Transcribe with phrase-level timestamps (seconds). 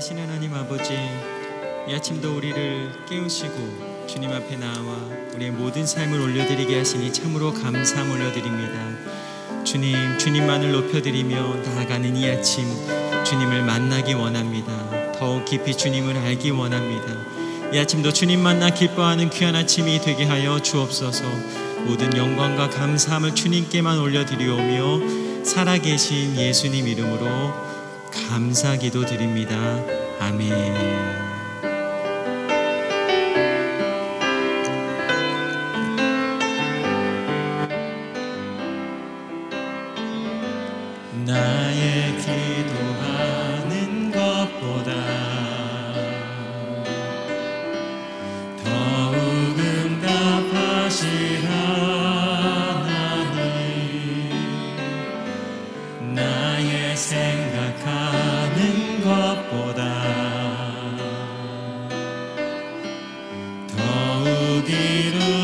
[0.00, 0.94] 계신 하나님 아버지
[1.86, 4.96] 이 아침도 우리를 깨우시고 주님 앞에 나와
[5.34, 9.62] 우리의 모든 삶을 올려드리게 하시니 참으로 감사함 올려드립니다.
[9.62, 12.64] 주님 주님만을 높여드리며 나아가는 이 아침
[13.24, 15.12] 주님을 만나기 원합니다.
[15.18, 17.70] 더욱 깊이 주님을 알기 원합니다.
[17.74, 21.24] 이 아침도 주님 만나 기뻐하는 귀한 아침이 되게 하여 주옵소서.
[21.84, 27.69] 모든 영광과 감사함을 주님께만 올려드리오며 살아계신 예수님 이름으로
[28.10, 29.56] 감사 기도 드립니다.
[30.20, 31.29] 아멘.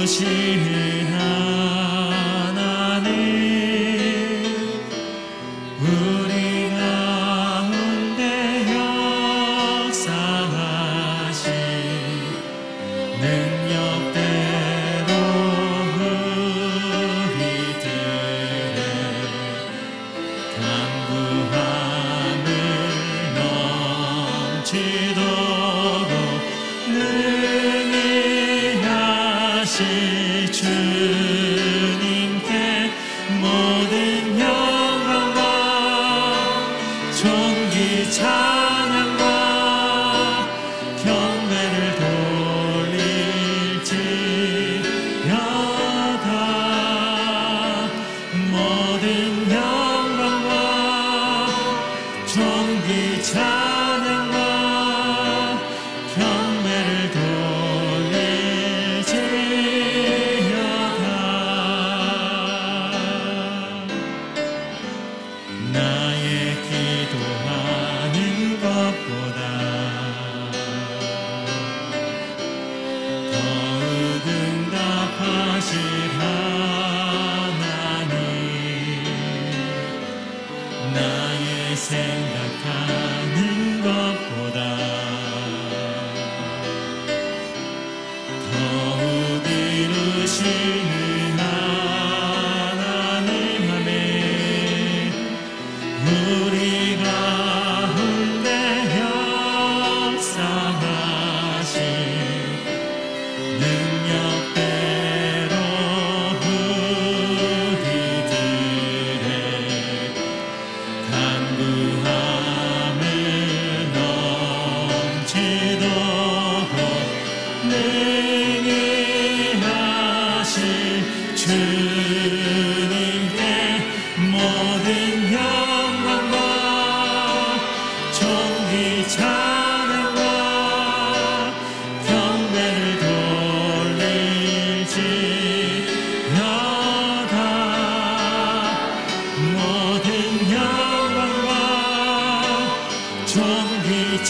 [0.07, 0.86] 心。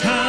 [0.01, 0.25] time.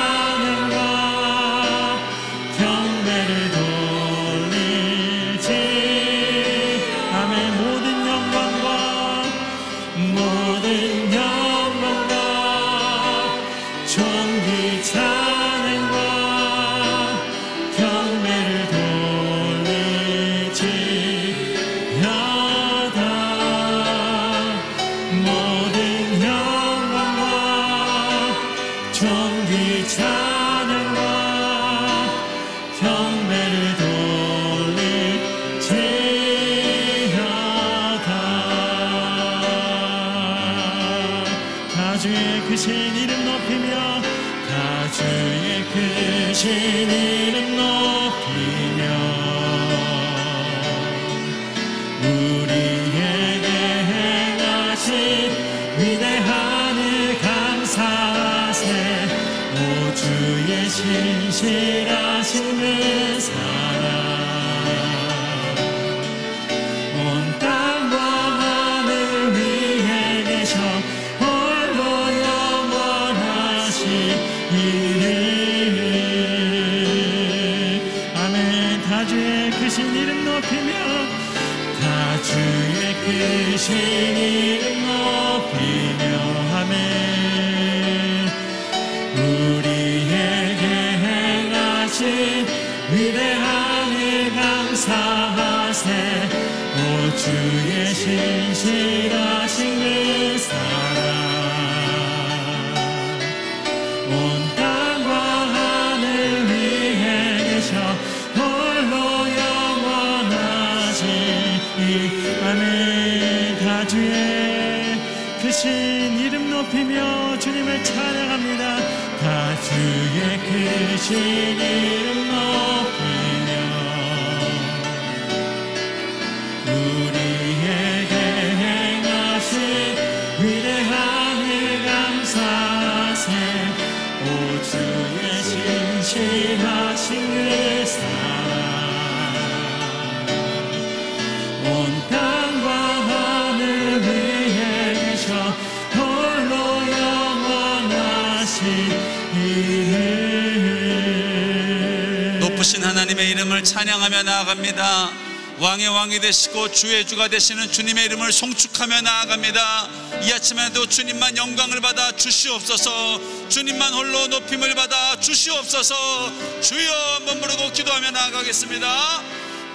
[153.17, 155.11] 하나님의 이름을 찬양하며 나아갑니다.
[155.57, 159.89] 왕의 왕이 되시고 주의 주가 되시는 주님의 이름을 송축하며 나아갑니다.
[160.21, 163.49] 이 아침에도 주님만 영광을 받아 주시옵소서.
[163.49, 166.61] 주님만 홀로 높임을 받아 주시옵소서.
[166.61, 169.23] 주여 한번 부르고 기도하며 나아가겠습니다.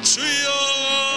[0.04, 1.11] 주여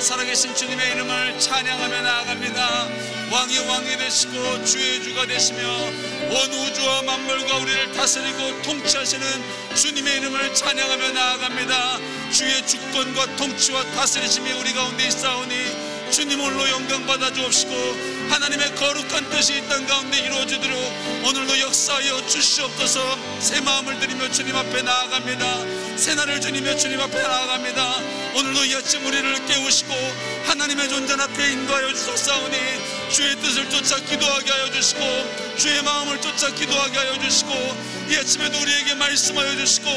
[0.00, 2.88] 살아계신 주님의 이름을 찬양하며 나아갑니다.
[3.32, 9.26] 왕이 왕이 되시고 주의 주가 되시며 온 우주와 만물과 우리를 다스리고 통치하시는
[9.74, 11.98] 주님의 이름을 찬양하며 나아갑니다.
[12.30, 15.54] 주의 주권과 통치와 다스리심이 우리 가운데 있사오니
[16.10, 17.72] 주님 홀로 영광 받아 주옵시고
[18.30, 23.18] 하나님의 거룩한 뜻이 이 땅 가운데 이루어지도록 오늘도 역사하여 주시옵소서.
[23.40, 25.96] 새 마음을 드리며 주님 앞에 나아갑니다.
[25.96, 27.94] 새 날을 주니며 주님 앞에 나아갑니다.
[28.34, 29.92] 오늘도 이 아침 우리를 깨우시고
[30.46, 32.56] 하나님의 존재 앞에 인도하여 주소사오니
[33.10, 35.00] 주의 뜻을 쫓아 기도하게 하여 주시고
[35.58, 37.50] 주의 마음을 쫓아 기도하게 하여 주시고
[38.10, 39.88] 이 아침에도 우리에게 말씀하여 주시고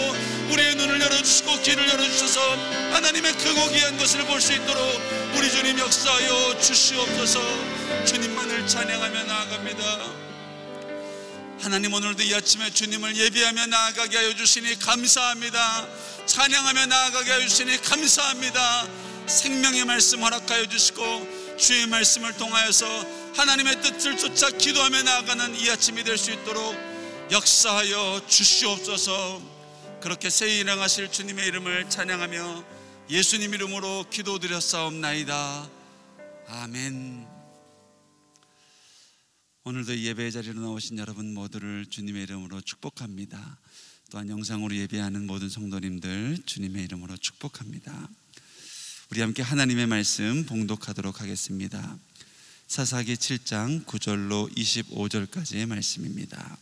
[0.52, 2.42] 우리의 눈을 열어주시고 귀를 열어주셔서
[2.94, 7.40] 하나님의 크고 귀한 것을 볼 수 있도록 우리 주님 역사하여 주시옵소서.
[8.06, 10.22] 주님만을 찬양하며 나아갑니다.
[11.62, 15.88] 하나님 오늘도 이 아침에 주님을 예비하며 나아가게 하여 주시니 감사합니다.
[16.26, 18.88] 찬양하며 나아가게 하여 주시니 감사합니다.
[19.28, 22.86] 생명의 말씀 허락하여 주시고 주의 말씀을 통하여서
[23.38, 26.76] 하나님의 뜻을 쫓아 기도하며 나아가는 이 아침이 될 수 있도록
[27.32, 29.42] 역사하여 주시옵소서.
[30.02, 32.64] 그렇게 새 일행하실 주님의 이름을 찬양하며
[33.12, 35.70] 예수님 이름으로 기도드렸사옵나이다.
[36.48, 37.28] 아멘.
[39.66, 43.58] 오늘도 예배의 자리로 나오신 여러분 모두를 주님의 이름으로 축복합니다.
[44.12, 48.08] 또한 영상으로 예배하는 모든 성도님들 주님의 이름으로 축복합니다.
[49.10, 52.00] 우리 함께 하나님의 말씀 봉독하도록 하겠습니다.
[52.68, 56.58] 사사기 7장 9절로 25절까지의 말씀입니다.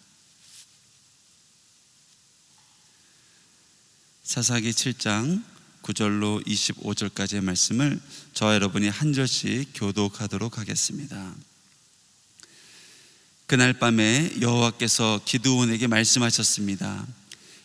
[4.24, 5.59] 사사기 7장
[5.90, 8.00] 9절로 25절까지의 말씀을
[8.34, 11.34] 저와 여러분이 한 절씩 교독하도록 하겠습니다.
[13.48, 17.08] 그날 밤에 여호와께서 기드온에게 말씀하셨습니다.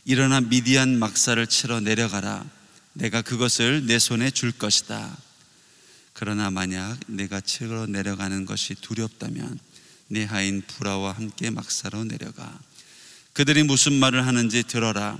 [0.06, 2.46] 일어나 미디안 막사를 치러 내려가라.
[2.94, 5.14] 내가 그것을 내 손에 줄 것이다.
[6.14, 9.58] 그러나 만약 내가 치러 내려가는 것이 두렵다면
[10.08, 12.58] 내 하인 부라와 함께 막사로 내려가.
[13.34, 15.18] 그들이 무슨 말을 하는지 들어라.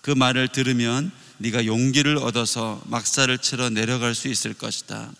[0.00, 5.12] 그 말을 들으면 네가 용기를 얻어서 막사를 치러 내려갈 수 있을 것이다.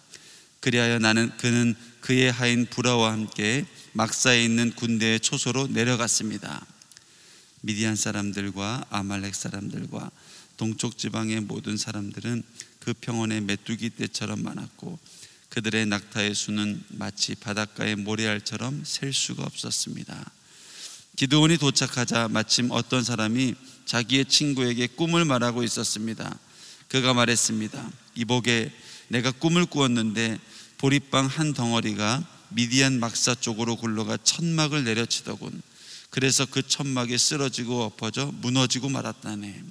[0.60, 6.64] 그리하여 나는 그는 그의 하인 부라와 함께 막사에 있는 군대의 초소로 내려갔습니다.
[7.62, 10.10] 미디안 사람들과 아말렉 사람들과
[10.56, 12.42] 동쪽 지방의 모든 사람들은
[12.80, 14.98] 그 평원에 메뚜기 떼처럼 많았고
[15.48, 20.30] 그들의 낙타의 수는 마치 바닷가의 모래알처럼 셀 수가 없었습니다.
[21.16, 23.54] 기드온이 도착하자 마침 어떤 사람이
[23.86, 26.38] 자기의 친구에게 꿈을 말하고 있었습니다.
[26.88, 27.90] 그가 말했습니다.
[28.16, 28.70] 이복에
[29.08, 30.38] 내가 꿈을 꾸었는데
[30.78, 35.62] 보리빵 한 덩어리가 미디안 막사 쪽으로 굴러가 천막을 내려치더군.
[36.10, 39.62] 그래서 그 천막이 쓰러지고 엎어져 무너지고 말았다네.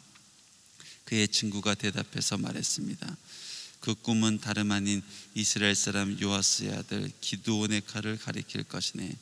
[1.05, 3.17] 그의 친구가 대답해서 말했습니다.
[3.79, 5.03] 그 꿈은 다름 아닌
[5.35, 9.15] 이스라엘 사람 요아스의 아들 기드온의 칼을 가리킬 것이네.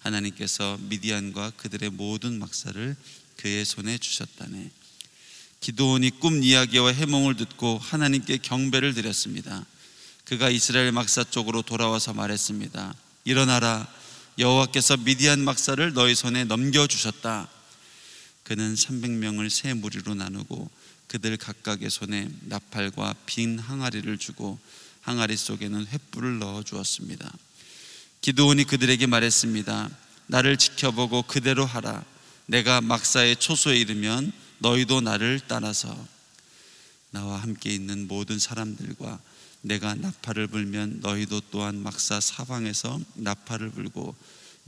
[0.00, 2.94] 하나님께서 미디안과 그들의 모든 막사를
[3.36, 4.70] 그의 손에 주셨다네.
[5.60, 9.64] 기도온이 꿈 이야기와 해몽을 듣고 하나님께 경배를 드렸습니다.
[10.24, 12.94] 그가 이스라엘 막사 쪽으로 돌아와서 말했습니다.
[13.24, 13.88] 일어나라.
[14.38, 17.48] 여호와께서 미디안 막사를 너희 손에 넘겨 주셨다.
[18.42, 20.70] 그는 300명을 세 무리로 나누고
[21.06, 24.58] 그들 각각의 손에 나팔과 빈 항아리를 주고
[25.02, 27.30] 항아리 속에는 횃불을 넣어 주었습니다.
[28.20, 29.90] 기드온이 그들에게 말했습니다.
[30.26, 32.04] 나를 지켜보고 그대로 하라.
[32.46, 35.96] 내가 막사의 초소에 이르면 너희도 나를 따라서
[37.10, 39.20] 나와 함께 있는 모든 사람들과
[39.62, 44.14] 내가 나팔을 불면 너희도 또한 막사 사방에서 나팔을 불고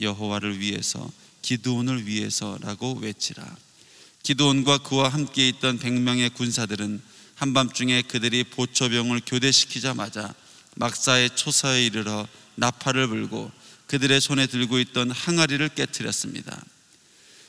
[0.00, 1.10] 여호와를 위해서
[1.42, 3.44] 기드온을 위해서라고 외치라.
[4.22, 7.02] 기드온과 그와 함께 있던 100명의 군사들은
[7.34, 10.34] 한밤중에 그들이 보초병을 교대시키자마자
[10.76, 13.50] 막사의 초사에 이르러 나팔을 불고
[13.86, 16.62] 그들의 손에 들고 있던 항아리를 깨뜨렸습니다.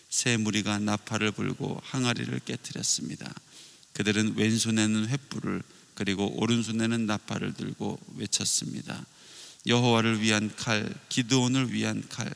[0.10, 3.34] 새 무리가 나팔을 불고 항아리를 깨뜨렸습니다.
[3.94, 9.06] 그들은 왼손에는 횃불을 그리고 오른손에는 나팔을 들고 외쳤습니다.
[9.66, 12.32] 여호와를 위한 칼, 기드온을 위한 칼.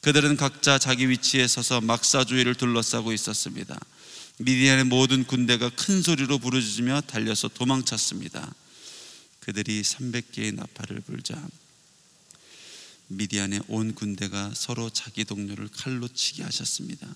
[0.00, 3.78] 그들은 각자 자기 위치에 서서 막사 주위를 둘러싸고 있었습니다.
[4.38, 8.54] 미디안의 모든 군대가 큰 소리로 부르짖으며 달려서 도망쳤습니다.
[9.40, 11.40] 그들이 300개의 나팔을 불자
[13.16, 17.06] 미디안의 온 군대가 서로 자기 동료를 칼로 치게 하셨습니다.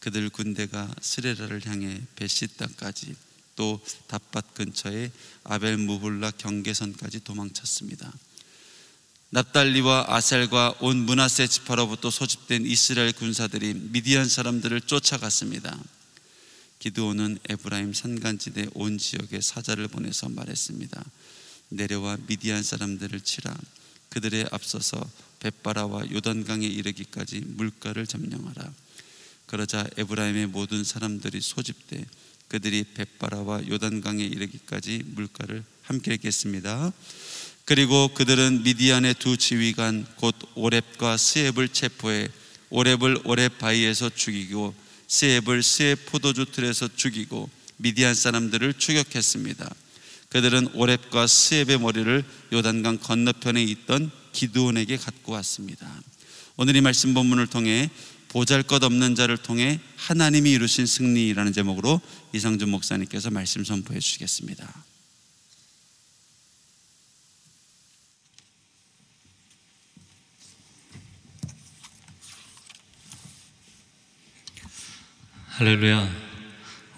[0.00, 3.14] 그들 군대가 스레라를 향해 베시다까지
[3.56, 5.10] 또 답밭 근처의
[5.44, 8.12] 아벨 무홀라 경계선까지 도망쳤습니다.
[9.30, 15.76] 납달리와 아셀과 온 문하세 지파로부터 소집된 이스라엘 군사들이 미디안 사람들을 쫓아갔습니다.
[16.78, 21.02] 기드온은 에브라임 산간지대 온 지역에 사자를 보내서 말했습니다.
[21.70, 23.56] 내려와 미디안 사람들을 치라.
[24.14, 25.04] 그들의 앞서서
[25.40, 28.72] 벳바라와 요단강에 이르기까지 물가를 점령하라.
[29.46, 32.06] 그러자 에브라임의 모든 사람들이 소집돼
[32.46, 36.92] 그들이 벳바라와 요단강에 이르기까지 물가를 함께 했겠습니다.
[37.64, 42.28] 그리고 그들은 미디안의 두 지휘관 곧 오렙과 스앱을 체포해
[42.70, 44.74] 오렙을 오렙 바위에서 죽이고
[45.08, 49.74] 스앱을 스앱 포도주 틀에서 죽이고 미디안 사람들을 추격했습니다.
[50.34, 55.88] 그들은 오렙과 스앱의 머리를 요단강 건너편에 있던 기드온에게 갖고 왔습니다.
[56.56, 57.88] 오늘 이 말씀 본문을 통해
[58.30, 62.00] 보잘것없는 자를 통해 하나님이 이루신 승리라는 제목으로
[62.32, 64.84] 이상준 목사님께서 말씀 선포해 주시겠습니다.
[75.46, 76.23] 할렐루야.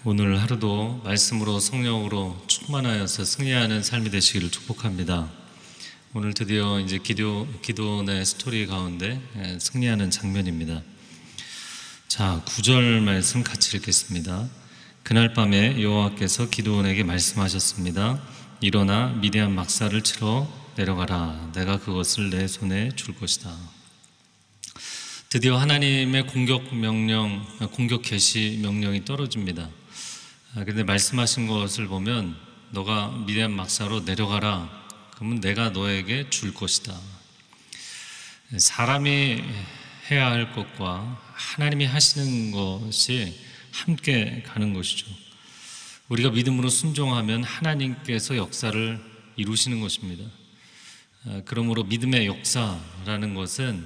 [0.09, 5.29] 오늘 하루도 말씀으로 성령으로 충만하여서 승리하는 삶이 되시기를 축복합니다.
[6.13, 10.81] 오늘 드디어 이제 기도 기도의 스토리 가운데 예, 승리하는 장면입니다.
[12.07, 14.47] 자, 9절 말씀 같이 읽겠습니다.
[15.03, 18.21] 그날 밤에 여호와께서 기도원에게 말씀하셨습니다.
[18.61, 20.47] 일어나 미디안 막사를 치러
[20.77, 21.51] 내려가라.
[21.53, 23.53] 내가 그것을 내 손에 줄 것이다.
[25.27, 29.67] 드디어 하나님의 공격 명령, 공격 개시 명령이 떨어집니다.
[30.55, 32.35] 아, 그런데 말씀하신 것을 보면
[32.71, 34.69] 너가 미디안 막사로 내려가라.
[35.15, 36.97] 그러면 내가 너에게 줄 것이다.
[38.55, 39.43] 사람이
[40.09, 43.37] 해야 할 것과 하나님이 하시는 것이
[43.71, 45.05] 함께 가는 것이죠.
[46.07, 48.99] 우리가 믿음으로 순종하면 하나님께서 역사를
[49.35, 50.23] 이루시는 것입니다.
[51.25, 53.85] 아, 그러므로 믿음의 역사라는 것은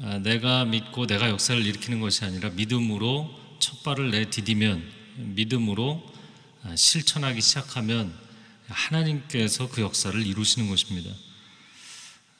[0.00, 6.02] 아, 내가 믿고 내가 역사를 일으키는 것이 아니라 믿음으로 첫 발을 내디디면 믿음으로
[6.62, 8.12] 아, 실천하기 시작하면
[8.68, 11.10] 하나님께서 그 역사를 이루시는 것입니다.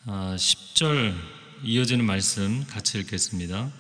[0.06, 1.16] 10절
[1.64, 3.70] 이어지는 말씀 같이 읽겠습니다.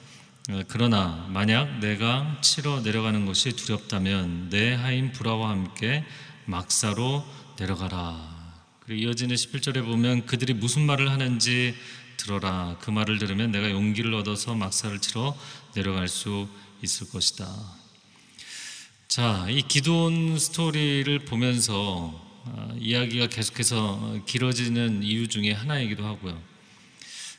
[0.48, 6.04] 어, 그러나 만약 내가 치러 내려가는 것이 두렵다면 내 하인 브라와 함께
[6.46, 7.24] 막사로
[7.58, 8.36] 내려가라.
[8.80, 11.74] 그리고 이어지는 11절에 보면 그들이 무슨 말을 하는지
[12.16, 12.76] 들어라.
[12.80, 15.36] 그 말을 들으면 내가 용기를 얻어서 막사를 치러
[15.74, 16.48] 내려갈 수
[16.82, 17.46] 있을 것이다.
[19.08, 22.12] 자, 이 기도원 스토리를 보면서
[22.44, 26.40] 어, 이야기가 계속해서 길어지는 이유 중에 하나이기도 하고요.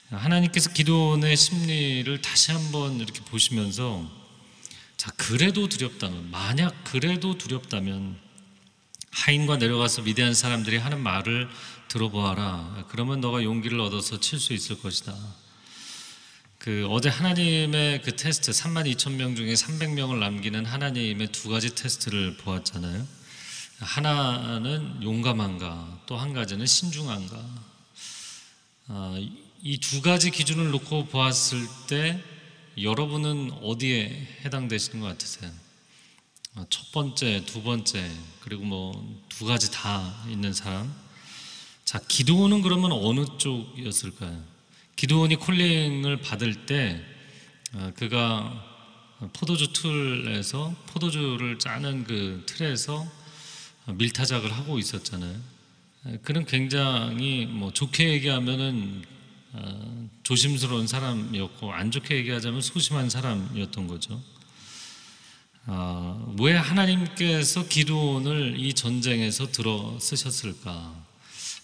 [0.09, 4.09] 하나님께서 기도원의 심리를 다시 한번 이렇게 보시면서
[4.95, 8.17] 자, 그래도 두렵다면, 만약 그래도 두렵다면
[9.11, 11.49] 하인과 내려가서 위대한 사람들이 하는 말을
[11.89, 12.85] 들어보아라.
[12.89, 15.13] 그러면 너가 용기를 얻어서 칠 수 있을 것이다.
[16.67, 22.35] 그 어제 하나님의 그 테스트 3만 2천 명 중에 300명을 남기는 하나님의 두 가지 테스트를
[22.35, 23.07] 보았잖아요.
[23.79, 27.41] 하나는 용감한가, 또 한 가지는 신중한가.
[28.87, 29.17] 아,
[29.63, 32.21] 이두 가지 기준을 놓고 보았을 때
[32.81, 35.49] 여러분은 어디에 해당되시는 것 같으세요?
[36.55, 40.93] 아, 첫 번째, 두 번째, 그리고 뭐 두 가지 다 있는 사람.
[41.85, 44.56] 자, 기도원은 그러면 어느 쪽이었을까요?
[44.97, 46.99] 기도원이 콜링을 받을 때
[47.73, 48.65] 아, 그가
[49.31, 53.07] 포도주 틀에서 포도주를 짜는 그 틀에서
[53.85, 55.39] 밀타작을 하고 있었잖아요.
[56.23, 59.03] 그는 굉장히 뭐 좋게 얘기하면은
[59.53, 64.19] 어, 조심스러운 사람이었고 안 좋게 얘기하자면 소심한 사람이었던 거죠.
[65.67, 71.05] 어, 왜 하나님께서 기도원을 이 전쟁에서 들어 쓰셨을까?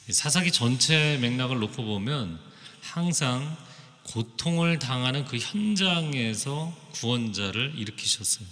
[0.10, 2.53] 사사기 전체 맥락을 놓고 보면
[2.84, 3.56] 항상
[4.04, 8.46] 고통을 당하는 그 현장에서 구원자를 일으키셨어요.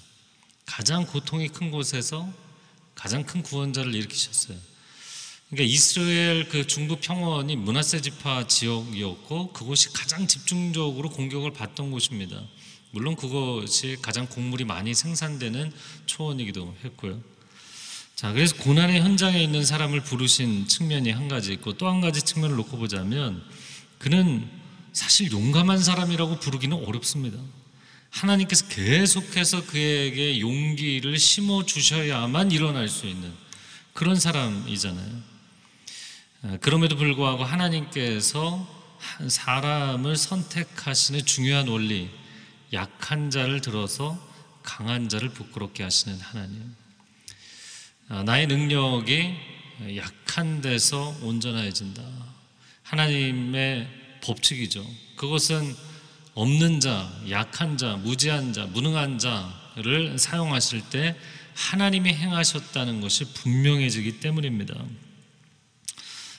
[0.66, 2.32] 가장 고통이 큰 곳에서
[2.96, 4.58] 가장 큰 구원자를 일으키셨어요.
[5.50, 12.42] 그러니까 이스라엘 그 중부 평원이 문하세 지파 지역이었고 그곳이 가장 집중적으로 공격을 받던 곳입니다.
[12.92, 15.74] 물론 그것이 가장 곡물이 많이 생산되는
[16.06, 17.22] 초원이기도 했고요.
[18.16, 22.56] 자, 그래서 고난의 현장에 있는 사람을 부르신 측면이 한 가지 있고 또 한 가지 측면을
[22.56, 23.44] 놓고 보자면
[24.02, 24.50] 그는
[24.94, 27.38] 사실 용감한 사람이라고 부르기는 어렵습니다.
[28.10, 33.32] 하나님께서 계속해서 그에게 용기를 심어 주셔야만 일어날 수 있는
[33.94, 35.22] 그런 사람이잖아요.
[36.42, 38.68] 아, 그럼에도 불구하고 하나님께서
[38.98, 42.10] 한 사람을 선택하시는 중요한 원리,
[42.74, 44.18] 약한 자를 들어서
[44.64, 46.76] 강한 자를 부끄럽게 하시는 하나님.
[48.10, 49.36] 아, 나의 능력이
[49.96, 52.31] 약한 데서 온전해진다.
[52.92, 53.88] 하나님의
[54.22, 54.86] 법칙이죠.
[55.16, 55.76] 그것은
[56.34, 61.16] 없는 자, 약한 자, 무지한 자, 무능한 자를 사용하실 때
[61.54, 64.76] 하나님이 행하셨다는 것이 분명해지기 때문입니다.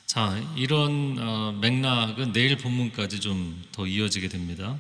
[0.05, 4.79] 자, 이런 어, 맥락은 내일 본문까지 좀 더 이어지게 됩니다.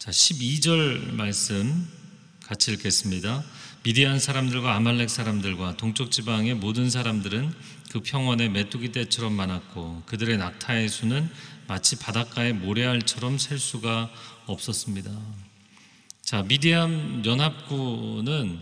[0.00, 1.88] 자, 12절 말씀
[2.44, 3.44] 같이 읽겠습니다.
[3.84, 7.54] 미디안 사람들과 아말렉 사람들과 동쪽 지방의 모든 사람들은
[7.96, 11.30] 그 평원에 메뚜기 떼처럼 많았고 그들의 낙타의 수는
[11.66, 14.10] 마치 바닷가의 모래알처럼 셀 수가
[14.44, 15.10] 없었습니다.
[16.20, 18.60] 자, 미디안 연합군은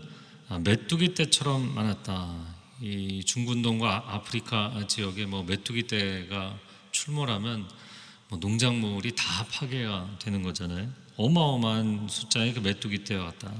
[0.63, 2.33] 메뚜기 떼처럼 많았다.
[2.79, 6.57] 이 중군동과 아프리카 지역에 뭐 메뚜기 떼가
[6.91, 7.69] 출몰하면
[8.29, 10.89] 뭐 농작물이 다 파괴가 되는 거잖아요.
[11.17, 13.53] 어마어마한 숫자의 그 메뚜기 떼와 같다.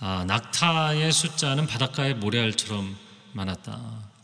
[0.00, 2.94] 아, 낙타의 숫자는 바닷가의 모래알처럼
[3.32, 4.15] 많았다.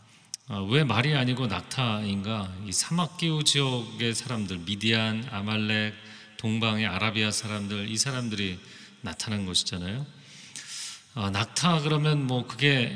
[0.47, 2.53] 아, 왜 말이 아니고 낙타인가?
[2.67, 5.93] 이 사막 기후 지역의 사람들, 미디안, 아말렉,
[6.35, 8.59] 동방의 아라비아 사람들, 이 사람들이
[8.99, 10.05] 나타난 것이잖아요.
[11.15, 12.93] 아, 낙타 그러면 뭐 그게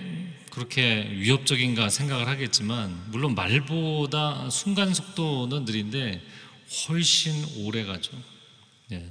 [0.52, 6.22] 그렇게 위협적인가 생각을 하겠지만 물론 말보다 순간 속도는 느린데
[6.90, 8.12] 훨씬 오래 가죠.
[8.92, 9.10] 예.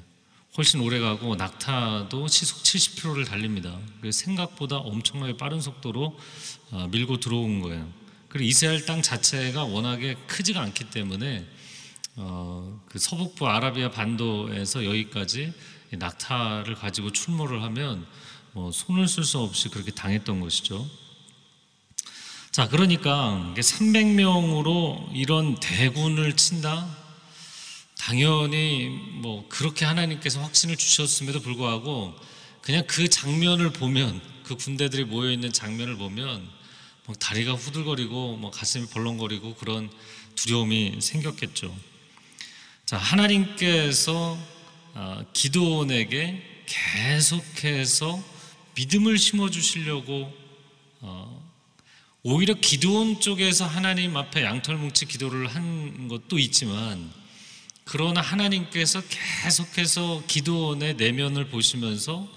[0.59, 3.79] 훨씬 오래 가고 낙타도 시속 70km를 달립니다.
[4.11, 6.18] 생각보다 엄청나게 빠른 속도로
[6.72, 8.06] 아, 밀고 들어온 거예요.
[8.37, 11.46] 그리고 이스라엘 땅 자체가 워낙에 크지가 않기 때문에
[12.16, 15.55] 어, 그 서북부 아라비아 반도에서 여기까지
[15.92, 18.07] 낙타를 가지고 출몰을 하면
[18.53, 20.87] 뭐 손을 쓸 수 없이 그렇게 당했던 것이죠.
[22.51, 26.94] 자, 그러니까 300명으로 이런 대군을 친다?
[27.99, 28.88] 당연히
[29.22, 32.14] 뭐 그렇게 하나님께서 확신을 주셨음에도 불구하고
[32.61, 36.57] 그냥 그 장면을 보면 그 군대들이 모여 있는 장면을 보면
[37.07, 39.88] 뭐 다리가 후들거리고 뭐 가슴이 벌렁거리고 그런
[40.35, 41.75] 두려움이 생겼겠죠.
[42.85, 44.38] 자, 하나님께서
[44.95, 48.23] 아, 기도원에게 계속해서
[48.75, 50.33] 믿음을 심어 주시려고
[51.01, 51.42] 어,
[52.23, 57.11] 오히려 기도원 쪽에서 하나님 앞에 양털뭉치 기도를 한 것도 있지만
[57.85, 59.01] 그러나 하나님께서
[59.45, 62.36] 계속해서 기도원의 내면을 보시면서 아,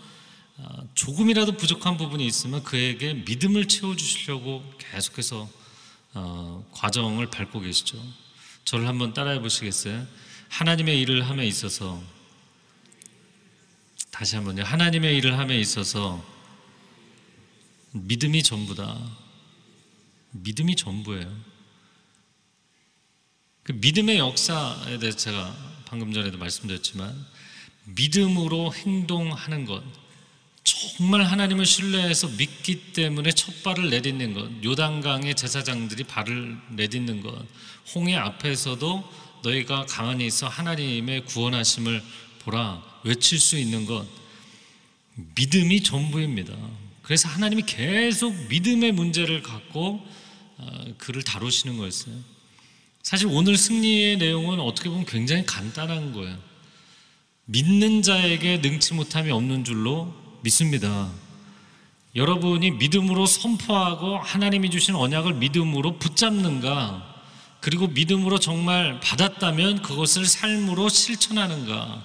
[0.94, 5.50] 조금이라도 부족한 부분이 있으면 그에게 믿음을 채워주시려고 계속해서
[6.14, 8.02] 어, 과정을 밟고 계시죠.
[8.66, 10.06] 저를 한번 따라해 보시겠어요?
[10.50, 12.02] 하나님의 일을 함에 있어서
[14.12, 14.64] 다시 한번요.
[14.64, 16.24] 하나님의 일을 함에 있어서
[17.92, 19.00] 믿음이 전부다.
[20.32, 21.34] 믿음이 전부예요.
[23.64, 27.26] 그 믿음의 역사에 대해서 제가 방금 전에도 말씀드렸지만
[27.86, 29.84] 믿음으로 행동하는 것
[30.64, 37.46] 정말 하나님을 신뢰해서 믿기 때문에 첫 발을 내딛는 것 요단강의 제사장들이 발을 내딛는 것
[37.94, 39.04] 홍해 앞에서도
[39.44, 42.04] 너희가 가만히 있어 하나님의 구원하심을
[42.40, 44.06] 보라 외칠 수 있는 것
[45.36, 46.54] 믿음이 전부입니다.
[47.02, 50.00] 그래서 하나님이 계속 믿음의 문제를 갖고
[50.58, 52.16] 어, 그를 다루시는 거였어요.
[53.02, 56.38] 사실 오늘 승리의 내용은 어떻게 보면 굉장히 간단한 거예요.
[57.46, 61.10] 믿는 자에게 능치 못함이 없는 줄로 믿습니다.
[62.16, 67.06] 여러분이 믿음으로 선포하고 하나님이 주신 언약을 믿음으로 붙잡는가,
[67.62, 72.04] 그리고 믿음으로 정말 받았다면 그것을 삶으로 실천하는가,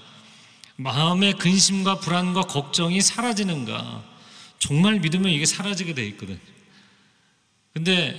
[0.76, 4.02] 마음의 근심과 불안과 걱정이 사라지는가,
[4.58, 6.38] 정말 믿으면 이게 사라지게 돼 있거든.
[7.72, 8.16] 근데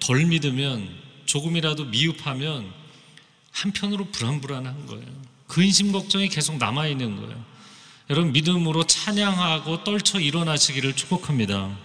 [0.00, 0.88] 덜 믿으면
[1.26, 2.72] 조금이라도 미흡하면
[3.52, 5.06] 한편으로 불안불안한 거예요.
[5.46, 7.44] 근심 걱정이 계속 남아 있는 거예요.
[8.10, 11.76] 여러분 믿음으로 찬양하고 떨쳐 일어나시기를 축복합니다.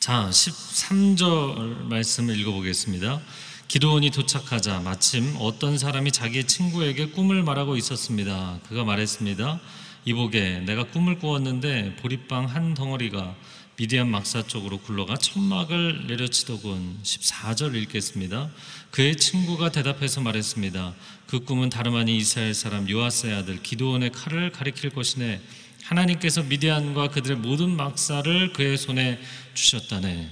[0.00, 3.20] 자, 13절 말씀을 읽어보겠습니다.
[3.68, 8.58] 기도원이 도착하자 마침 어떤 사람이 자기의 친구에게 꿈을 말하고 있었습니다.
[8.68, 9.60] 그가 말했습니다.
[10.06, 13.36] 이보게 내가 꿈을 꾸었는데 보리빵 한 덩어리가
[13.78, 16.98] 미디안 막사 쪽으로 굴러가 천막을 내려치더군.
[17.04, 18.50] 14절 읽겠습니다.
[18.90, 20.96] 그의 친구가 대답해서 말했습니다.
[21.28, 25.40] 그 꿈은 다름 아닌 이스라엘 사람 요아스의 아들 기도원의 칼을 가리킬 것이네.
[25.84, 29.20] 하나님께서 미디안과 그들의 모든 막사를 그의 손에
[29.54, 30.28] 주셨다네.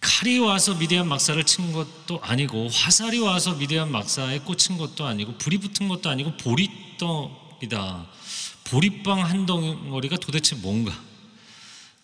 [0.00, 5.56] 칼이 와서 미디안 막사를 친 것도 아니고 화살이 와서 미디안 막사에 꽂힌 것도 아니고 불이
[5.56, 8.06] 붙은 것도 아니고 보리떡이다.
[8.64, 11.05] 보리빵 한 덩어리가 도대체 뭔가?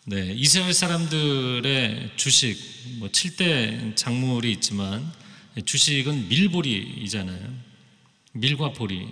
[0.04, 2.58] 네, 이스라엘 사람들의 주식
[2.98, 5.12] 뭐 7대 작물이 있지만
[5.64, 7.54] 주식은 밀보리이잖아요.
[8.32, 9.06] 밀과 보리.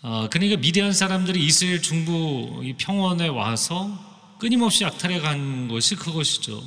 [0.00, 6.62] 아, 그러니까 미디안 사람들이 이스라엘 중부 이 평원에 와서 끊임없이 약탈해 간 것이 그것이죠.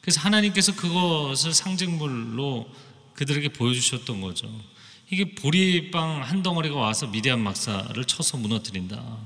[0.00, 2.70] 그래서 하나님께서 그것을 상징물로
[3.14, 4.48] 그들에게 보여주셨던 거죠.
[5.10, 9.18] 이게 보리빵 한 덩어리가 와서 미디안 막사를 쳐서 무너뜨린다.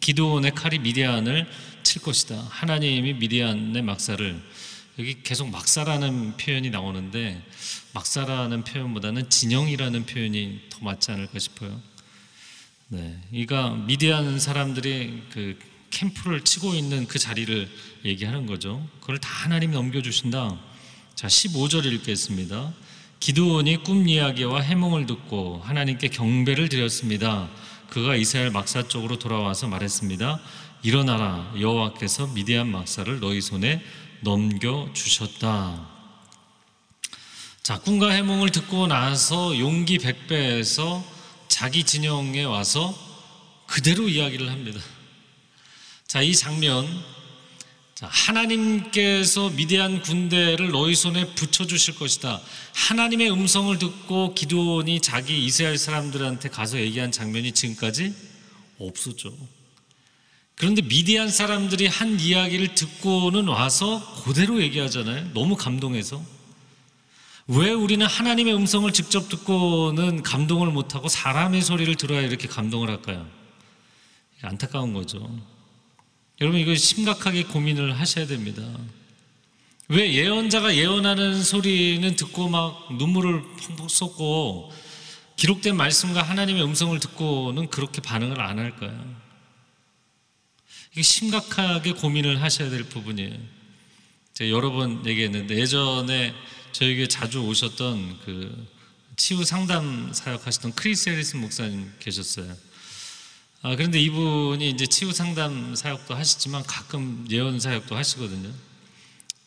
[0.00, 1.48] 기도원의 칼이 미디안을
[1.98, 2.46] 칠 것이다.
[2.50, 4.42] 하나님이 미디안의 막사를
[4.98, 7.42] 여기 계속 막사라는 표현이 나오는데
[7.92, 11.80] 막사라는 표현보다는 진영이라는 표현이 더 맞지 않을까 싶어요.
[12.88, 15.58] 네, 이가 미디안 사람들이 그
[15.90, 17.68] 캠프를 치고 있는 그 자리를
[18.04, 18.86] 얘기하는 거죠.
[19.00, 20.58] 그걸 다 하나님이 넘겨주신다.
[21.14, 22.72] 자, 15절 읽겠습니다.
[23.20, 27.48] 기드온이 꿈 이야기와 해몽을 듣고 하나님께 경배를 드렸습니다.
[27.90, 30.40] 그가 이스라엘 막사 쪽으로 돌아와서 말했습니다.
[30.82, 33.82] 일어나라 여호와께서 미디안 막사를 너희 손에
[34.20, 35.88] 넘겨 주셨다.
[37.62, 41.04] 자, 꿈과 해몽을 듣고 나서 용기 백배에서
[41.48, 42.96] 자기 진영에 와서
[43.66, 44.80] 그대로 이야기를 합니다.
[46.06, 46.86] 자, 이 장면
[47.94, 52.40] 자, 하나님께서 미대한 군대를 너희 손에 붙여 주실 것이다.
[52.72, 58.14] 하나님의 음성을 듣고 기도원이 자기 이스라엘 사람들한테 가서 얘기한 장면이 지금까지
[58.78, 59.36] 없었죠.
[60.58, 65.32] 그런데 미디안 사람들이 한 이야기를 듣고는 와서 그대로 얘기하잖아요.
[65.32, 66.20] 너무 감동해서.
[67.46, 73.24] 왜 우리는 하나님의 음성을 직접 듣고는 감동을 못하고 사람의 소리를 들어야 이렇게 감동을 할까요?
[74.42, 75.30] 안타까운 거죠.
[76.40, 78.62] 여러분 이거 심각하게 고민을 하셔야 됩니다.
[79.88, 84.72] 왜 예언자가 예언하는 소리는 듣고 막 눈물을 펑펑 쏟고
[85.36, 89.17] 기록된 말씀과 하나님의 음성을 듣고는 그렇게 반응을 안 할까요?
[90.92, 93.36] 이게 심각하게 고민을 하셔야 될 부분이에요.
[94.34, 96.34] 제가 여러 번 얘기했는데 예전에
[96.72, 98.66] 저에게 자주 오셨던 그
[99.16, 102.56] 치유 상담 사역하시던 크리스 해리스 목사님 계셨어요.
[103.62, 108.52] 아, 그런데 이분이 이제 치유 상담 사역도 하시지만 가끔 예언 사역도 하시거든요.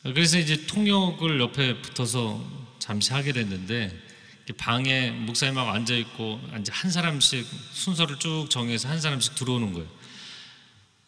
[0.04, 2.43] 그래서 이제 통역을 옆에 붙어서
[2.80, 3.97] 잠시 하게 됐는데
[4.58, 9.88] 방에 목사님하고 앉아 있고 한 사람씩 순서를 쭉 정해서 한 사람씩 들어오는 거예요.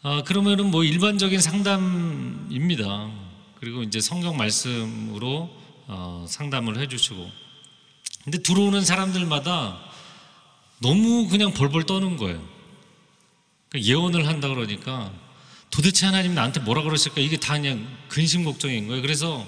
[0.06, 3.10] 아, 그러면은 뭐 일반적인 상담입니다.
[3.56, 5.50] 그리고 이제 성경 말씀으로
[5.88, 7.32] 어, 상담을 해주시고.
[8.26, 9.80] 근데 들어오는 사람들마다
[10.82, 12.42] 너무 그냥 벌벌 떠는 거예요.
[13.70, 15.10] 그러니까 예언을 한다 그러니까
[15.70, 19.02] 도대체 하나님 나한테 뭐라 그러실까 이게 다 그냥 근심 걱정인 거예요.
[19.02, 19.48] 그래서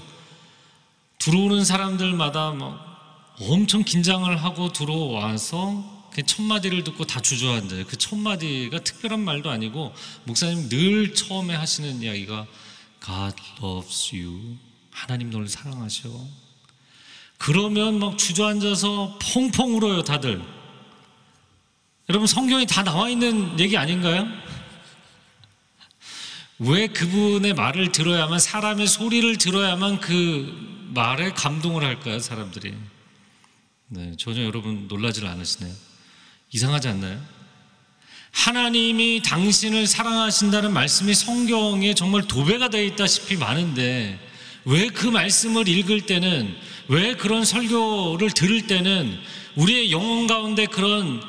[1.19, 7.85] 들어오는 사람들마다 막 엄청 긴장을 하고 들어와서 첫 마디를 듣고 다 주저앉아요.
[7.85, 9.93] 그 첫 마디가 특별한 말도 아니고
[10.25, 12.45] 목사님 늘 처음에 하시는 이야기가
[13.03, 14.57] God loves you.
[14.91, 16.09] 하나님 너를 사랑하셔.
[17.37, 20.41] 그러면 막 주저앉아서 펑펑 울어요, 다들.
[22.09, 24.27] 여러분 성경에 다 나와 있는 얘기 아닌가요?
[26.59, 32.73] 왜 그분의 말을 들어야만 사람의 소리를 들어야만 그 말에 감동을 할까요, 사람들이?
[33.89, 35.73] 네, 전혀 여러분 놀라질 않으시네요.
[36.51, 37.21] 이상하지 않나요?
[38.31, 44.19] 하나님이 당신을 사랑하신다는 말씀이 성경에 정말 도배가 되어 있다시피 많은데
[44.65, 46.55] 왜 그 말씀을 읽을 때는
[46.87, 49.17] 왜 그런 설교를 들을 때는
[49.55, 51.21] 우리의 영혼 가운데 그런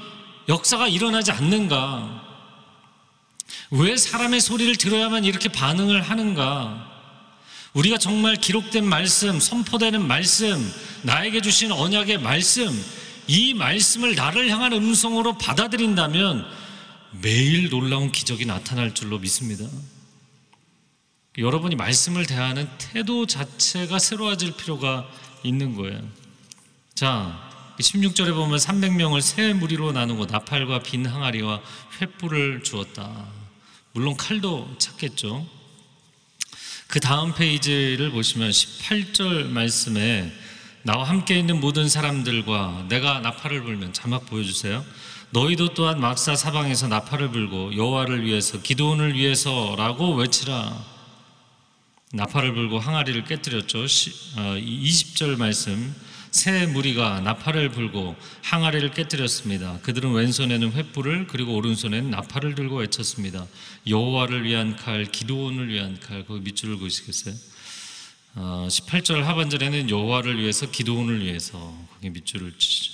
[0.49, 2.25] 역사가 일어나지 않는가?
[3.73, 6.93] 왜 사람의 소리를 들어야만 이렇게 반응을 하는가?
[7.75, 12.73] 우리가 정말 기록된 말씀, 선포되는 말씀, 나에게 주신 언약의 말씀,
[13.29, 16.47] 이 말씀을 나를 향한 음성으로 받아들인다면
[17.23, 19.65] 매일 놀라운 기적이 나타날 줄로 믿습니다.
[21.39, 25.09] 여러분이 말씀을 대하는 태도 자체가 새로워질 필요가
[25.43, 26.01] 있는 거예요.
[26.95, 27.47] 자,
[27.79, 31.61] 16절에 보면 300명을 세 무리로 나누고 나팔과 빈 항아리와
[32.01, 33.27] 횃불을 주었다.
[33.93, 35.47] 물론 칼도 찾겠죠.
[36.87, 40.33] 그 다음 페이지를 보시면 18절 말씀에
[40.87, 44.85] 나와 함께 있는 모든 사람들과 내가 나팔을 불면 자막 보여주세요.
[45.31, 50.81] 너희도 또한 막사 사방에서 나팔을 불고 여호와를 위해서 기도원을 위해서라고 외치라.
[52.13, 53.81] 나팔을 불고 항아리를 깨뜨렸죠.
[53.81, 55.93] 어, 20절 말씀.
[56.31, 59.81] 새 무리가 나팔을 불고 항아리를 깨뜨렸습니다.
[59.83, 63.45] 그들은 왼손에는 횃불을 그리고 오른손에는 나팔을 들고 외쳤습니다.
[63.89, 66.25] 여호와를 위한 칼, 기도원을 위한 칼.
[66.25, 67.35] 거기 밑줄을 그으시겠어요?
[68.39, 72.93] 어, 18절 하반절에는 여호와를 위해서 기도원을 위해서 거기 밑줄을 치죠.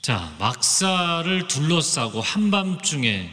[0.00, 3.30] 자, 막사를 둘러싸고 한밤중에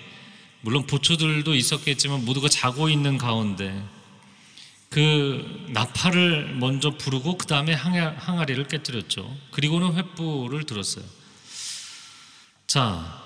[0.60, 3.82] 물론 보초들도 있었겠지만 모두가 자고 있는 가운데
[4.89, 9.34] 그 나팔을 먼저 부르고 그 다음에 항아리를 깨뜨렸죠.
[9.52, 11.06] 그리고는 횃불을 들었어요.
[12.67, 13.17] 자,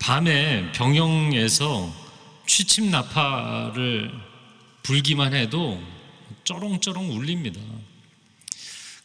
[0.00, 1.94] 밤에 병영에서
[2.44, 4.12] 취침 나팔을
[4.82, 5.80] 불기만 해도
[6.44, 7.60] 쩌렁쩌렁 울립니다.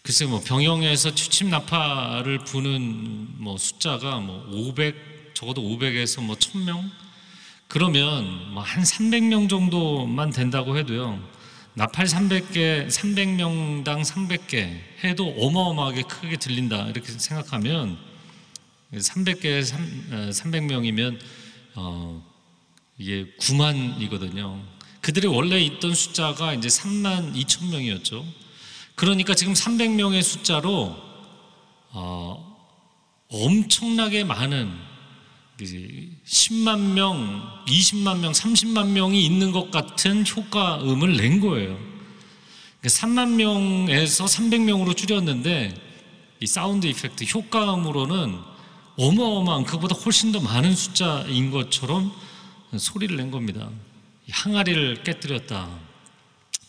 [0.02, 6.90] 글쎄 뭐 병영에서 취침 나팔을 부는 뭐 숫자가 뭐 500, 적어도 500에서 뭐 1000명?
[7.68, 11.22] 그러면 뭐 한 300명 정도만 된다고 해도요.
[11.74, 17.98] 나팔 300개, 300명당 300개 해도 어마어마하게 크게 들린다 이렇게 생각하면
[18.94, 19.62] 300개,
[20.32, 21.20] 300명이면
[21.76, 22.24] 어,
[22.98, 24.60] 이게 9만이거든요.
[25.08, 28.26] 그들이 원래 있던 숫자가 이제 3만 2천 명이었죠.
[28.96, 30.98] 그러니까 지금 300명의 숫자로
[31.92, 32.58] 어,
[33.30, 34.70] 엄청나게 많은
[35.62, 41.80] 10만 명, 20만 명, 30만 명이 있는 것 같은 효과음을 낸 거예요.
[42.84, 45.74] 3만 그러니까 명에서 300명으로 줄였는데
[46.42, 48.38] 이 사운드 이펙트 효과음으로는
[48.98, 52.12] 어마어마한 그보다 훨씬 더 많은 숫자인 것처럼
[52.76, 53.70] 소리를 낸 겁니다.
[54.30, 55.80] 항아리를 깨뜨렸다.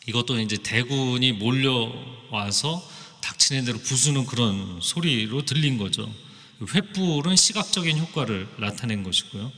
[0.06, 2.82] 이것도 이제 대군이 몰려와서
[3.20, 6.10] 닥치는 대로 부수는 그런 소리로 들린 거죠.
[6.60, 9.52] 횃불은 시각적인 효과를 나타낸 것이고요.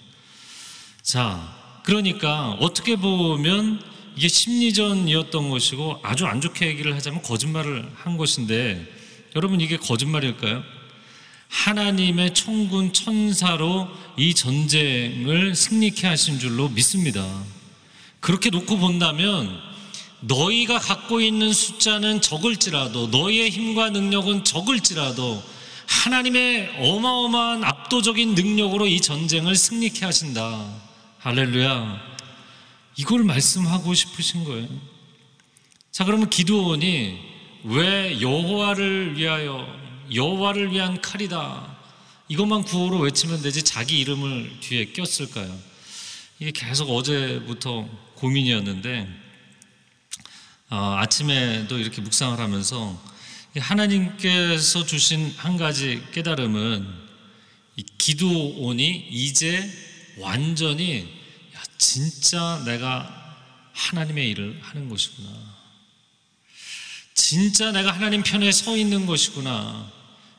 [1.02, 3.82] 자, 그러니까 어떻게 보면
[4.16, 8.86] 이게 심리전이었던 것이고 아주 안 좋게 얘기를 하자면 거짓말을 한 것인데
[9.36, 10.62] 여러분 이게 거짓말일까요?
[11.48, 17.24] 하나님의 천군 천사로 이 전쟁을 승리케 하신 줄로 믿습니다.
[18.20, 19.60] 그렇게 놓고 본다면
[20.20, 25.42] 너희가 갖고 있는 숫자는 적을지라도 너희의 힘과 능력은 적을지라도
[25.86, 30.72] 하나님의 어마어마한 압도적인 능력으로 이 전쟁을 승리케 하신다.
[31.18, 32.00] 할렐루야.
[32.96, 34.68] 이걸 말씀하고 싶으신 거예요.
[35.90, 37.18] 자, 그러면 기도원이
[37.64, 39.66] 왜 여호와를 위하여
[40.14, 41.76] 여호와를 위한 칼이다.
[42.28, 45.52] 이것만 구호로 외치면 되지 자기 이름을 뒤에 꼈을까요?
[46.38, 47.88] 이게 계속 어제부터
[48.20, 49.08] 고민이었는데
[50.70, 53.02] 어, 아침에도 이렇게 묵상을 하면서
[53.56, 56.86] 하나님께서 주신 한 가지 깨달음은
[57.76, 59.68] 이 기도원이 이제
[60.18, 61.08] 완전히
[61.56, 63.16] 야, 진짜 내가
[63.72, 65.28] 하나님의 일을 하는 것이구나.
[67.14, 69.90] 진짜 내가 하나님 편에 서 있는 것이구나.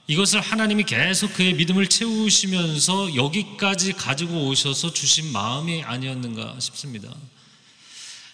[0.07, 7.13] 이것을 하나님이 계속 그의 믿음을 채우시면서 여기까지 가지고 오셔서 주신 마음이 아니었는가 싶습니다.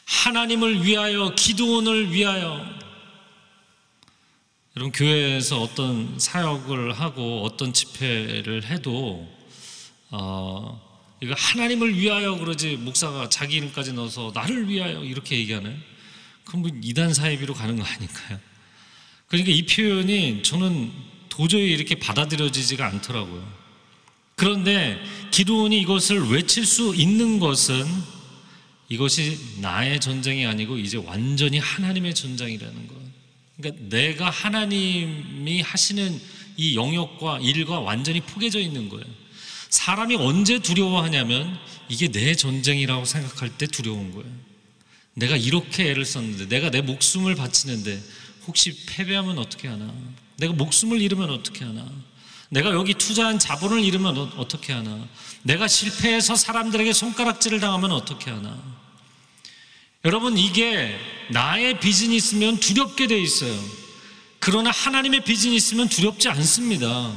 [0.08, 2.66] 하나님을 위하여, 기도원을 위하여,
[4.78, 9.28] 여러분 교회에서 어떤 사역을 하고 어떤 집회를 해도
[10.12, 10.80] 어,
[11.20, 15.78] 이거 하나님을 위하여 그러지 목사가 자기 이름까지 넣어서 나를 위하여 이렇게 얘기하네.
[16.46, 18.40] 그럼 뭐 이단 사이비로 가는 거 아닐까요?
[19.28, 20.92] 그러니까 이 표현이 저는
[21.28, 23.52] 도저히 이렇게 받아들여지지가 않더라고요.
[24.36, 27.84] 그런데 기도원이 이것을 외칠 수 있는 것은
[28.90, 32.96] 이것이 나의 전쟁이 아니고 이제 완전히 하나님의 전쟁이라는 것.
[33.58, 36.22] 그러니까 내가 하나님이 하시는
[36.56, 39.06] 이 영역과 일과 완전히 포개져 있는 거예요.
[39.70, 41.58] 사람이 언제 두려워하냐면
[41.90, 44.28] 이게 내 전쟁이라고 생각할 때 두려운 거예요.
[45.14, 48.02] 내가 이렇게 애를 썼는데 내가 내 목숨을 바치는데
[48.46, 49.94] 혹시 패배하면 어떻게 하나?
[50.38, 51.90] 내가 목숨을 잃으면 어떻게 하나?
[52.50, 55.08] 내가 여기 투자한 자본을 잃으면 어, 어떻게 하나?
[55.48, 58.62] 내가 실패해서 사람들에게 손가락질을 당하면 어떻게 하나?
[60.04, 63.58] 여러분, 이게 나의 비즈니스면 두렵게 돼 있어요.
[64.40, 67.14] 그러나 하나님의 비즈니스면 두렵지 않습니다.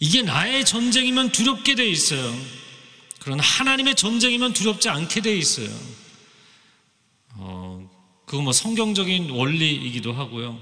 [0.00, 2.36] 이게 나의 전쟁이면 두렵게 돼 있어요.
[3.20, 5.70] 그러나 하나님의 전쟁이면 두렵지 않게 돼 있어요.
[7.34, 7.88] 어,
[8.26, 10.60] 그거 뭐 성경적인 원리이기도 하고요.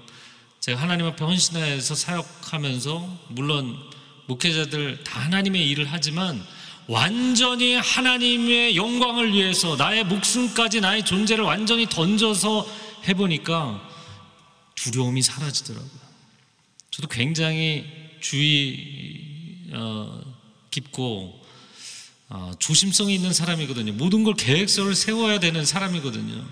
[0.61, 3.94] 제가 하나님 앞에 헌신해서 사역하면서 물론
[4.27, 6.45] 목회자들 다 하나님의 일을 하지만
[6.87, 12.67] 완전히 하나님의 영광을 위해서 나의 목숨까지 나의 존재를 완전히 던져서
[13.09, 13.91] 해보니까
[14.75, 16.05] 두려움이 사라지더라고요.
[16.91, 17.87] 저도 굉장히
[18.21, 20.23] 주의 어,
[20.71, 21.41] 깊고
[22.29, 23.93] 어, 조심성이 있는 사람이거든요.
[23.93, 26.45] 모든 걸 계획서를 세워야 되는 사람이거든요.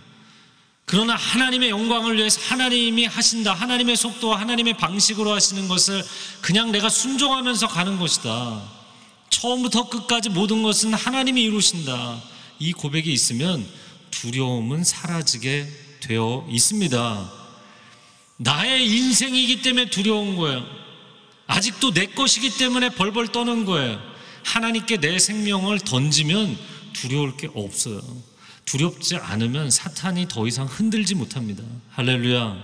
[0.93, 3.55] 그러나 하나님의 영광을 위해서 하나님이 하신다.
[3.55, 6.05] 하나님의 속도와 하나님의 방식으로 하시는 것을
[6.43, 8.63] 그냥 내가 순종하면서 가는 것이다.
[9.31, 12.21] 처음부터 끝까지 모든 것은 하나님이 이루신다.
[12.59, 13.67] 이 고백이 있으면
[14.11, 15.67] 두려움은 사라지게
[16.01, 17.33] 되어 있습니다.
[18.37, 20.63] 나의 인생이기 때문에 두려운 거예요.
[21.47, 23.99] 아직도 내 것이기 때문에 벌벌 떠는 거예요.
[24.45, 26.59] 하나님께 내 생명을 던지면
[26.93, 28.03] 두려울 게 없어요.
[28.65, 31.63] 두렵지 않으면 사탄이 더 이상 흔들지 못합니다.
[31.91, 32.57] 할렐루야.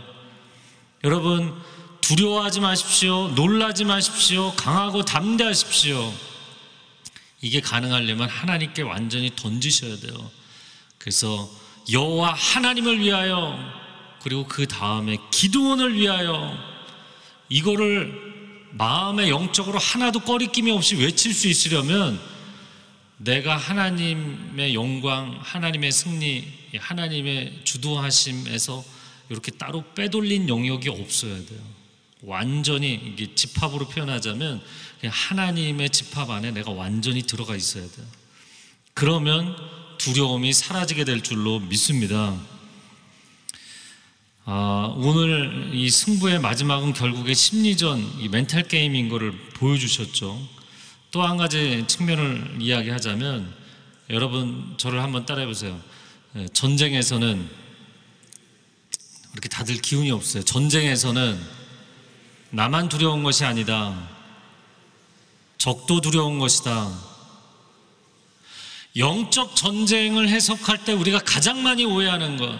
[1.04, 1.54] 여러분,
[2.00, 3.28] 두려워하지 마십시오.
[3.28, 4.54] 놀라지 마십시오.
[4.54, 6.12] 강하고 담대하십시오.
[7.40, 10.30] 이게 가능하려면 하나님께 완전히 던지셔야 돼요.
[10.98, 11.48] 그래서
[11.90, 13.56] 여호와 하나님을 위하여
[14.22, 16.56] 그리고 그 다음에 기도원을 위하여
[17.48, 18.12] 이거를
[18.72, 22.20] 마음의 영적으로 하나도 꺼리낌이 없이 외칠 수 있으려면
[23.18, 28.84] 내가 하나님의 영광, 하나님의 승리, 하나님의 주도하심에서
[29.28, 31.60] 이렇게 따로 빼돌린 영역이 없어야 돼요.
[32.22, 34.62] 완전히 이게 집합으로 표현하자면
[35.04, 38.06] 하나님의 집합 안에 내가 완전히 들어가 있어야 돼요.
[38.94, 39.56] 그러면
[39.98, 42.40] 두려움이 사라지게 될 줄로 믿습니다.
[44.44, 50.57] 아, 오늘 이 승부의 마지막은 결국에 심리전, 이 멘탈 게임인 것을 보여주셨죠.
[51.10, 53.54] 또 한 가지 측면을 이야기하자면
[54.10, 55.78] 여러분 저를 한번 따라해 보세요.
[56.36, 57.48] 예, 전쟁에서는
[59.32, 60.42] 이렇게 다들 기운이 없어요.
[60.42, 61.40] 전쟁에서는
[62.50, 64.08] 나만 두려운 것이 아니다.
[65.56, 66.90] 적도 두려운 것이다.
[68.96, 72.58] 영적 전쟁을 해석할 때 우리가 가장 많이 오해하는 것.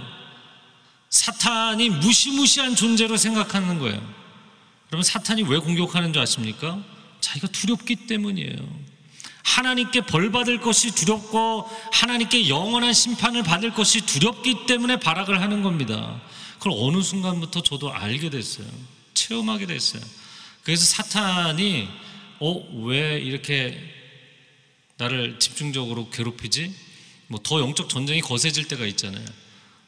[1.10, 3.96] 사탄이 무시무시한 존재로 생각하는 거예요.
[4.92, 6.78] 여러분, 사탄이 왜 공격하는 줄 아십니까?
[7.20, 8.88] 자기가 두렵기 때문이에요.
[9.44, 16.20] 하나님께 벌 받을 것이 두렵고 하나님께 영원한 심판을 받을 것이 두렵기 때문에 발악을 하는 겁니다.
[16.58, 18.66] 그걸 어느 순간부터 저도 알게 됐어요.
[19.14, 20.02] 체험하게 됐어요.
[20.62, 21.88] 그래서 사탄이
[22.40, 23.78] 어, 왜 이렇게
[24.96, 26.74] 나를 집중적으로 괴롭히지?
[27.28, 29.24] 뭐 더 영적 전쟁이 거세질 때가 있잖아요.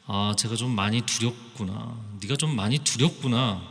[0.07, 1.97] 아, 제가 좀 많이 두렵구나.
[2.21, 3.61] 네가 좀 많이 두렵구나.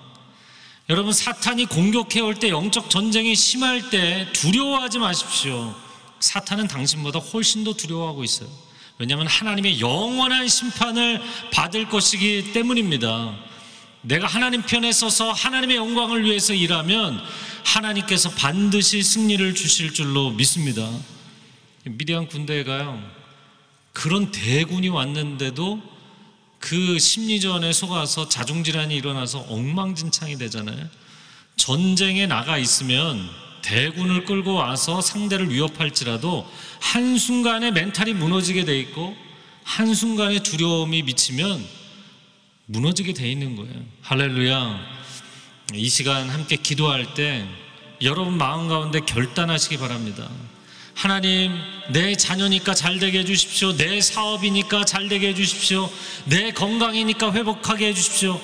[0.91, 5.73] 여러분 사탄이 공격해 올 때 영적 전쟁이 심할 때 두려워하지 마십시오.
[6.19, 8.49] 사탄은 당신보다 훨씬 더 두려워하고 있어요.
[8.99, 11.23] 왜냐하면 하나님의 영원한 심판을
[11.53, 13.37] 받을 것이기 때문입니다.
[14.03, 17.23] 내가 하나님 편에 서서 하나님의 영광을 위해서 일하면
[17.65, 20.91] 하나님께서 반드시 승리를 주실 줄로 믿습니다.
[21.85, 23.01] 미디안 군대에 가요.
[23.93, 25.81] 그런 대군이 왔는데도
[26.61, 30.89] 그 심리전에 속아서 자중질환이 일어나서 엉망진창이 되잖아요.
[31.57, 33.29] 전쟁에 나가 있으면
[33.63, 36.49] 대군을 끌고 와서 상대를 위협할지라도
[36.81, 39.17] 한순간에 멘탈이 무너지게 돼 있고
[39.65, 41.67] 한순간에 두려움이 미치면
[42.67, 43.83] 무너지게 돼 있는 거예요.
[44.03, 45.01] 할렐루야.
[45.75, 47.47] 이 시간 함께 기도할 때
[48.03, 50.29] 여러분 마음 가운데 결단하시기 바랍니다.
[51.01, 51.59] 하나님,
[51.89, 53.75] 내 자녀니까 잘 되게 해주십시오.
[53.75, 55.89] 내 사업이니까 잘 되게 해주십시오.
[56.27, 58.39] 내 건강이니까 회복하게 해주십시오.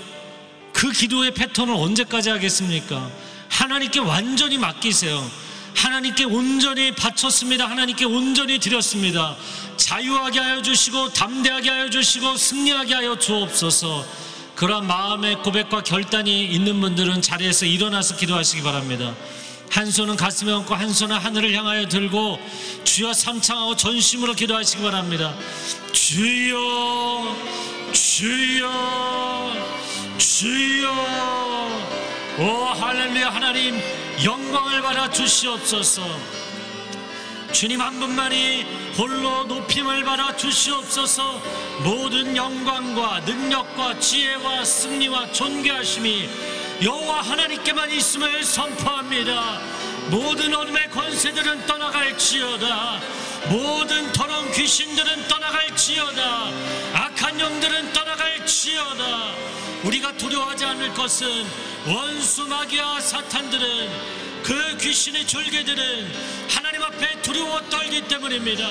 [0.72, 3.10] 그 기도의 패턴을 언제까지 하겠습니까?
[3.50, 5.30] 하나님께 완전히 맡기세요.
[5.74, 7.68] 하나님께 온전히 바쳤습니다.
[7.68, 9.36] 하나님께 온전히 드렸습니다.
[9.76, 14.06] 자유하게 하여 주시고, 담대하게 하여 주시고, 승리하게 하여 주옵소서.
[14.54, 19.14] 그러한 마음의 고백과 결단이 있는 분들은 자리에서 일어나서 기도하시기 바랍니다.
[19.70, 22.38] 한 손은 가슴에 얹고 한 손은 하늘을 향하여 들고
[22.84, 25.34] 주여 삼창하고 전심으로 기도하시기 바랍니다.
[25.92, 27.36] 주여
[27.92, 29.52] 주여
[30.18, 30.90] 주여.
[32.38, 32.44] 오
[32.78, 33.30] 할렐루야.
[33.30, 33.80] 하나님
[34.24, 36.02] 영광을 받아 주시옵소서.
[37.52, 38.64] 주님 한 분만이
[38.98, 41.40] 홀로 높임을 받아 주시옵소서.
[41.82, 46.28] 모든 영광과 능력과 지혜와 승리와 존귀하심이
[46.82, 49.60] 여호와 하나님께만 있음을 선포합니다
[50.10, 53.00] 모든 어둠의 권세들은 떠나갈지어다
[53.48, 56.50] 모든 더러운 귀신들은 떠나갈지어다
[56.92, 59.34] 악한 영들은 떠나갈지어다
[59.84, 61.46] 우리가 두려워하지 않을 것은
[61.86, 66.12] 원수 마귀와 사탄들은 그 귀신의 졸개들은
[66.48, 68.64] 하나님 앞에 두려워 떨기 때문입니다.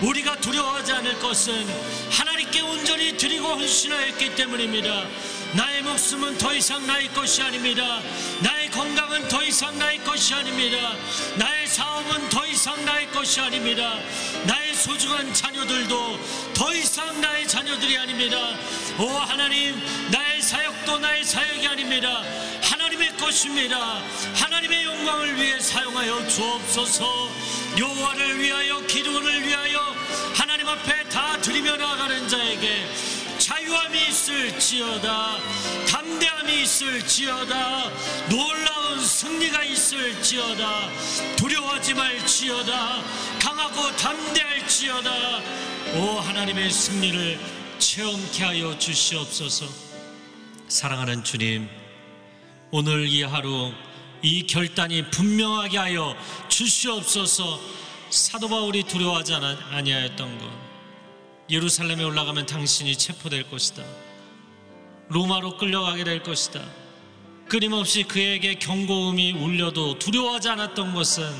[0.00, 1.64] 우리가 두려워하지 않을 것은
[2.10, 5.06] 하나님께 온전히 드리고 헌신하였기 때문입니다.
[5.54, 8.00] 나의 목숨은 더 이상 나의 것이 아닙니다.
[8.40, 10.96] 나의 건강은 더 이상 나의 것이 아닙니다.
[11.36, 13.98] 나의 사업은 더 이상 나의 것이 아닙니다.
[14.46, 16.18] 나의 소중한 자녀들도
[16.54, 18.36] 더 이상 나의 자녀들이 아닙니다.
[18.98, 19.78] 오 하나님,
[20.10, 22.22] 나의 사역도 나의 사역이 아닙니다.
[22.62, 24.02] 하나님의 것입니다.
[24.34, 27.30] 하나님의 영광을 위해 사용하여 주옵소서.
[27.78, 29.94] 여호와를 위하여 기도를 위하여
[30.34, 32.86] 하나님 앞에 다 드리며 나가는 자에게
[33.72, 35.38] 자유함이 있을지어다
[35.88, 37.90] 담대함이 있을지어다
[38.28, 40.88] 놀라운 승리가 있을지어다
[41.36, 43.02] 두려워하지 말지어다
[43.40, 45.10] 강하고 담대할지어다.
[45.94, 47.40] 오 하나님의 승리를
[47.78, 49.66] 체험케 하여 주시옵소서.
[50.68, 51.68] 사랑하는 주님
[52.70, 53.72] 오늘 이 하루
[54.22, 56.16] 이 결단이 분명하게 하여
[56.48, 57.60] 주시옵소서.
[58.10, 60.61] 사도 바울이 두려워하지 아니하였던 것
[61.52, 63.84] 예루살렘에 올라가면 당신이 체포될 것이다
[65.08, 66.60] 로마로 끌려가게 될 것이다
[67.46, 71.30] 끊임없이 그에게 경고음이 울려도 두려워하지 않았던 것은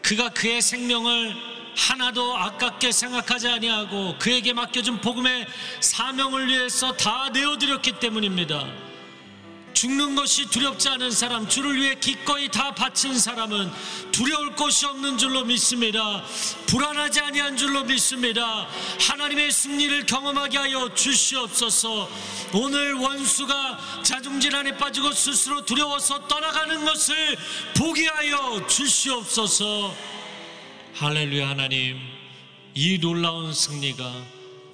[0.00, 1.34] 그가 그의 생명을
[1.76, 5.46] 하나도 아깝게 생각하지 아니하고 그에게 맡겨준 복음의
[5.80, 8.85] 사명을 위해서 다 내어드렸기 때문입니다.
[9.76, 13.70] 죽는 것이 두렵지 않은 사람, 주를 위해 기꺼이 다 바친 사람은
[14.10, 16.24] 두려울 것이 없는 줄로 믿습니다.
[16.66, 18.66] 불안하지 아니한 줄로 믿습니다.
[18.98, 22.08] 하나님의 승리를 경험하게 하여 주시옵소서.
[22.54, 27.36] 오늘 원수가 자중질환에 빠지고 스스로 두려워서 떠나가는 것을
[27.76, 29.94] 보게 하여 주시옵소서.
[30.94, 32.00] 할렐루야 하나님,
[32.74, 34.10] 이 놀라운 승리가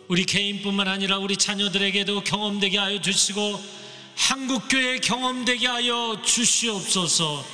[0.06, 3.81] 우리 개인뿐만 아니라 우리 자녀들에게도 경험되게 하여 주시고
[4.16, 7.44] 한국교회 경험되게 하여 주시옵소서.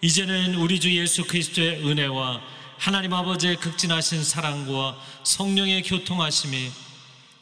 [0.00, 2.40] 이제는 우리 주 예수 그리스도의 은혜와
[2.78, 6.70] 하나님 아버지의 극진하신 사랑과 성령의 교통하심이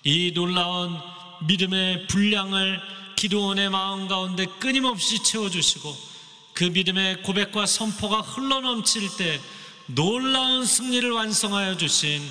[0.04, 0.98] 이 놀라운
[1.46, 2.80] 믿음의 분량을
[3.16, 5.96] 기도원의 마음 가운데 끊임없이 채워주시고
[6.52, 9.40] 그 믿음의 고백과 선포가 흘러넘칠 때
[9.86, 12.22] 놀라운 승리를 완성하여 주신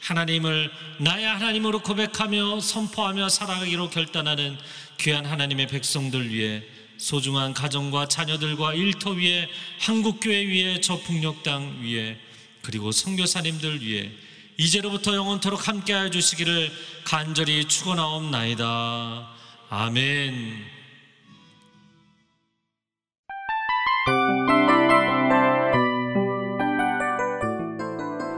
[0.00, 4.58] 하나님을 나의 하나님으로 고백하며 선포하며 살아가기로 결단하는
[4.98, 6.62] 귀한 하나님의 백성들 위해
[6.96, 9.48] 소중한 가정과 자녀들과 일터 위에
[9.80, 12.16] 한국교회 위에 저풍력당 위에
[12.62, 14.10] 그리고 선교사님들 위해
[14.56, 16.70] 이제로부터 영원토록 함께하여 주시기를
[17.04, 19.28] 간절히 축원하옵나이다.
[19.68, 20.74] 아멘.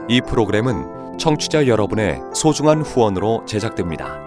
[0.09, 4.26] 이 프로그램은 청취자 여러분의 소중한 후원으로 제작됩니다.